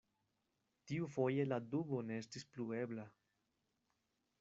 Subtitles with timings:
[0.91, 3.11] Tiufoje la dubo ne estis plu ebla.